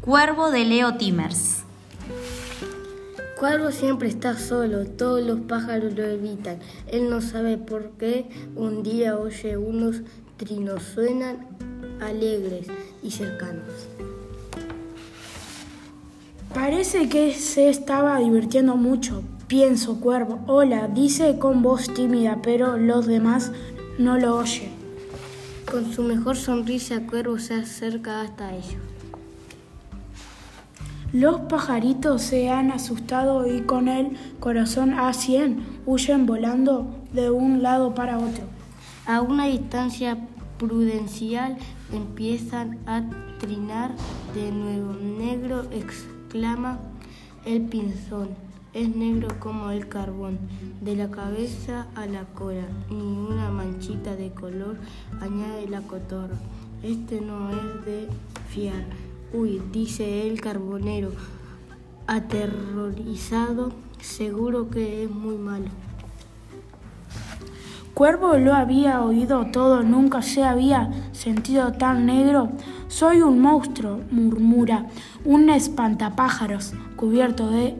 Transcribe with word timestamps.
Cuervo 0.00 0.50
de 0.50 0.64
Leo 0.64 0.94
Timmers. 0.94 1.58
Cuervo 3.38 3.70
siempre 3.70 4.08
está 4.08 4.38
solo, 4.38 4.86
todos 4.86 5.22
los 5.22 5.40
pájaros 5.40 5.92
lo 5.94 6.04
evitan. 6.04 6.58
Él 6.86 7.10
no 7.10 7.20
sabe 7.20 7.58
por 7.58 7.90
qué. 7.98 8.30
Un 8.56 8.82
día 8.82 9.18
oye 9.18 9.58
unos 9.58 10.00
trinos, 10.38 10.84
suenan 10.84 11.46
alegres 12.00 12.68
y 13.02 13.10
cercanos. 13.10 13.88
Parece 16.54 17.10
que 17.10 17.34
se 17.34 17.68
estaba 17.68 18.18
divirtiendo 18.20 18.76
mucho. 18.76 19.22
Pienso, 19.48 20.00
cuervo. 20.00 20.42
Hola, 20.46 20.88
dice 20.88 21.38
con 21.38 21.60
voz 21.60 21.92
tímida, 21.92 22.40
pero 22.42 22.78
los 22.78 23.06
demás 23.06 23.52
no 23.98 24.16
lo 24.16 24.38
oyen. 24.38 24.70
Con 25.70 25.92
su 25.92 26.02
mejor 26.02 26.36
sonrisa, 26.36 27.06
Cuervo 27.06 27.38
se 27.38 27.52
acerca 27.52 28.22
hasta 28.22 28.54
ellos. 28.56 28.89
Los 31.12 31.40
pajaritos 31.40 32.22
se 32.22 32.50
han 32.50 32.70
asustado 32.70 33.44
y 33.44 33.62
con 33.62 33.88
el 33.88 34.16
corazón 34.38 34.94
a 34.94 35.12
cien 35.12 35.64
huyen 35.84 36.24
volando 36.24 36.86
de 37.12 37.30
un 37.30 37.64
lado 37.64 37.96
para 37.96 38.18
otro. 38.18 38.44
A 39.06 39.20
una 39.20 39.46
distancia 39.46 40.16
prudencial 40.56 41.56
empiezan 41.92 42.78
a 42.86 43.02
trinar 43.40 43.90
de 44.36 44.52
nuevo. 44.52 44.92
Negro 44.92 45.64
exclama 45.72 46.78
el 47.44 47.62
pinzón. 47.62 48.28
Es 48.72 48.94
negro 48.94 49.26
como 49.40 49.70
el 49.72 49.88
carbón, 49.88 50.38
de 50.80 50.94
la 50.94 51.10
cabeza 51.10 51.88
a 51.96 52.06
la 52.06 52.22
cola, 52.22 52.68
ni 52.88 53.02
una 53.02 53.50
manchita 53.50 54.14
de 54.14 54.30
color, 54.30 54.76
añade 55.20 55.66
la 55.68 55.80
cotorra. 55.80 56.36
Este 56.84 57.20
no 57.20 57.50
es 57.50 57.84
de 57.84 58.08
fiar. 58.48 59.09
Uy, 59.32 59.62
dice 59.70 60.26
el 60.26 60.40
carbonero, 60.40 61.12
aterrorizado, 62.08 63.70
seguro 64.00 64.70
que 64.70 65.04
es 65.04 65.10
muy 65.10 65.36
malo. 65.36 65.66
Cuervo 67.94 68.38
lo 68.38 68.54
había 68.54 69.02
oído 69.02 69.46
todo, 69.52 69.84
nunca 69.84 70.22
se 70.22 70.42
había 70.42 70.90
sentido 71.12 71.72
tan 71.72 72.06
negro. 72.06 72.48
Soy 72.88 73.20
un 73.20 73.40
monstruo, 73.40 74.00
murmura, 74.10 74.86
un 75.24 75.48
espantapájaros 75.48 76.72
cubierto 76.96 77.50
de 77.50 77.76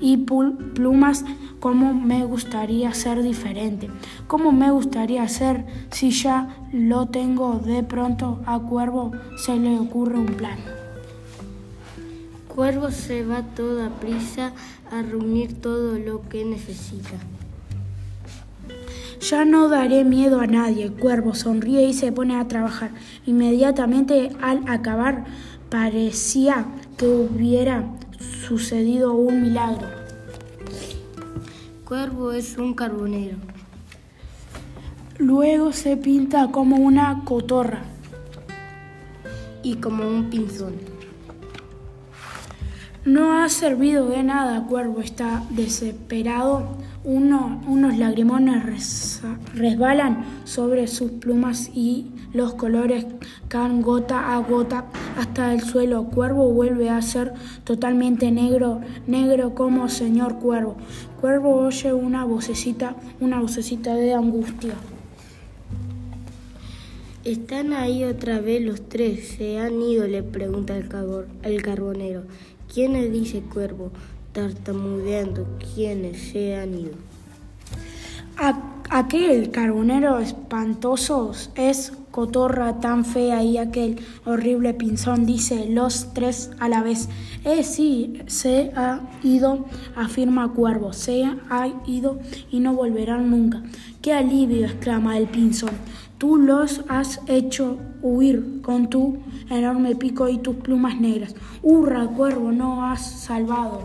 y 0.00 0.16
plumas. 0.16 1.24
¿Cómo 1.60 1.92
me 1.92 2.24
gustaría 2.24 2.94
ser 2.94 3.22
diferente? 3.22 3.90
¿Cómo 4.26 4.50
me 4.50 4.70
gustaría 4.70 5.28
ser 5.28 5.66
si 5.90 6.10
ya 6.10 6.56
lo 6.72 7.06
tengo? 7.06 7.58
De 7.58 7.82
pronto 7.82 8.40
a 8.46 8.58
Cuervo 8.58 9.12
se 9.36 9.56
le 9.56 9.78
ocurre 9.78 10.18
un 10.18 10.26
plan. 10.26 10.58
Cuervo 12.48 12.90
se 12.90 13.24
va 13.24 13.42
toda 13.42 13.90
prisa 13.90 14.52
a 14.90 15.02
reunir 15.02 15.60
todo 15.60 15.98
lo 15.98 16.28
que 16.28 16.44
necesita. 16.44 17.18
Ya 19.20 19.44
no 19.44 19.68
daré 19.68 20.04
miedo 20.04 20.40
a 20.40 20.46
nadie. 20.46 20.90
Cuervo 20.90 21.34
sonríe 21.34 21.84
y 21.84 21.92
se 21.92 22.10
pone 22.10 22.36
a 22.36 22.48
trabajar. 22.48 22.90
Inmediatamente 23.26 24.30
al 24.40 24.62
acabar 24.66 25.26
parecía 25.68 26.64
que 26.96 27.06
hubiera 27.06 27.84
sucedido 28.20 29.12
un 29.14 29.42
milagro. 29.42 29.88
Cuervo 31.84 32.32
es 32.32 32.56
un 32.56 32.74
carbonero. 32.74 33.36
Luego 35.18 35.72
se 35.72 35.96
pinta 35.96 36.50
como 36.50 36.76
una 36.76 37.22
cotorra. 37.24 37.82
Y 39.62 39.76
como 39.76 40.06
un 40.06 40.30
pinzón. 40.30 40.99
No 43.04 43.32
ha 43.32 43.48
servido 43.48 44.10
de 44.10 44.22
nada, 44.22 44.66
Cuervo 44.66 45.00
está 45.00 45.42
desesperado. 45.48 46.76
Uno, 47.02 47.62
unos 47.66 47.96
lagrimones 47.96 49.22
resbalan 49.54 50.22
sobre 50.44 50.86
sus 50.86 51.10
plumas 51.12 51.70
y 51.74 52.08
los 52.34 52.52
colores 52.52 53.06
caen 53.48 53.80
gota 53.80 54.34
a 54.34 54.38
gota 54.40 54.84
hasta 55.16 55.54
el 55.54 55.62
suelo. 55.62 56.04
Cuervo 56.10 56.50
vuelve 56.52 56.90
a 56.90 57.00
ser 57.00 57.32
totalmente 57.64 58.30
negro, 58.30 58.82
negro 59.06 59.54
como 59.54 59.88
señor 59.88 60.38
Cuervo. 60.38 60.76
Cuervo 61.22 61.54
oye 61.56 61.94
una 61.94 62.26
vocecita, 62.26 62.96
una 63.18 63.40
vocecita 63.40 63.94
de 63.94 64.12
angustia. 64.12 64.74
¿Están 67.24 67.72
ahí 67.72 68.04
otra 68.04 68.40
vez 68.40 68.62
los 68.62 68.88
tres? 68.90 69.36
¿Se 69.38 69.58
han 69.58 69.80
ido? 69.80 70.06
le 70.06 70.22
pregunta 70.22 70.76
el 70.76 71.62
carbonero. 71.62 72.24
¿Quiénes? 72.72 73.12
dice 73.12 73.40
Cuervo, 73.40 73.90
tartamudeando. 74.32 75.46
¿Quiénes 75.74 76.30
se 76.30 76.56
han 76.56 76.74
ido? 76.74 77.10
aquel 78.88 79.50
carbonero 79.50 80.18
espantoso 80.18 81.32
es 81.56 81.92
cotorra 82.10 82.80
tan 82.80 83.04
fea 83.04 83.42
y 83.44 83.58
aquel 83.58 84.00
horrible 84.24 84.72
pinzón, 84.72 85.26
dice 85.26 85.66
los 85.68 86.14
tres 86.14 86.50
a 86.58 86.68
la 86.68 86.82
vez. 86.82 87.08
Eh, 87.44 87.62
sí, 87.62 88.20
se 88.26 88.72
ha 88.76 89.00
ido, 89.22 89.66
afirma 89.94 90.52
Cuervo, 90.52 90.92
se 90.92 91.24
ha 91.24 91.68
ido 91.86 92.18
y 92.50 92.60
no 92.60 92.74
volverán 92.74 93.30
nunca. 93.30 93.62
¡Qué 94.00 94.12
alivio! 94.12 94.66
exclama 94.66 95.18
el 95.18 95.28
pinzón. 95.28 95.70
Tú 96.20 96.36
los 96.36 96.82
has 96.88 97.18
hecho 97.28 97.78
huir 98.02 98.60
con 98.60 98.90
tu 98.90 99.20
enorme 99.48 99.96
pico 99.96 100.28
y 100.28 100.36
tus 100.36 100.56
plumas 100.56 101.00
negras. 101.00 101.34
¡Hurra, 101.62 102.06
Cuervo! 102.08 102.52
No 102.52 102.84
has 102.84 103.22
salvado. 103.22 103.84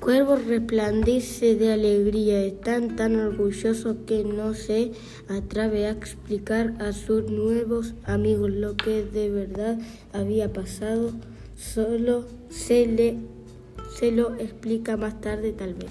Cuervo 0.00 0.36
resplandece 0.36 1.56
de 1.56 1.74
alegría, 1.74 2.42
están 2.42 2.96
tan 2.96 3.16
orgulloso 3.16 4.06
que 4.06 4.24
no 4.24 4.54
se 4.54 4.92
atreve 5.28 5.88
a 5.88 5.90
explicar 5.90 6.72
a 6.78 6.94
sus 6.94 7.30
nuevos 7.30 7.92
amigos 8.06 8.50
lo 8.50 8.78
que 8.78 9.04
de 9.04 9.28
verdad 9.28 9.78
había 10.14 10.54
pasado, 10.54 11.12
solo 11.54 12.24
se, 12.48 12.86
le, 12.86 13.18
se 13.98 14.10
lo 14.10 14.36
explica 14.36 14.96
más 14.96 15.20
tarde 15.20 15.52
tal 15.52 15.74
vez. 15.74 15.90